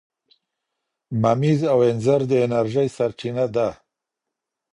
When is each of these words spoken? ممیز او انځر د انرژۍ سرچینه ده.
ممیز 1.21 1.61
او 1.71 1.79
انځر 1.89 2.21
د 2.29 2.31
انرژۍ 2.45 2.87
سرچینه 2.97 3.45
ده. 3.55 3.69